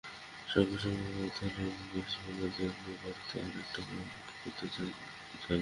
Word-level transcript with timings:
সঙ্গে 0.47 0.77
সম্ভব 0.79 1.09
হলে 1.11 1.29
পেস 1.91 2.13
বোলারদের 2.23 2.71
নিয়ে 2.75 2.97
বাড়তি 3.01 3.35
আরেকটা 3.39 3.79
ক্যাম্পও 3.85 4.31
করতে 4.41 4.65
চান 4.65 4.87
জার্গেনসেন। 4.87 5.49